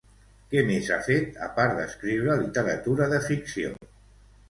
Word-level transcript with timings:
Què 0.53 0.63
més 0.69 0.89
ha 0.95 0.97
fet 1.09 1.37
a 1.49 1.51
part 1.59 1.77
d'escriure 1.81 2.41
literatura 2.43 3.13
de 3.15 3.25
ficció? 3.31 3.79